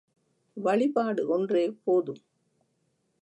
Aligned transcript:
வழிபாடு 0.57 1.27
ஒன்றே 1.27 1.71
போதும். 1.83 2.21